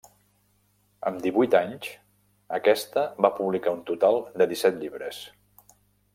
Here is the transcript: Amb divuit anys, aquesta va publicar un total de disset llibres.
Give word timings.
Amb 1.09 1.19
divuit 1.25 1.57
anys, 1.59 1.89
aquesta 2.59 3.05
va 3.27 3.33
publicar 3.43 3.75
un 3.77 3.85
total 3.93 4.19
de 4.43 4.49
disset 4.55 4.83
llibres. 4.83 5.23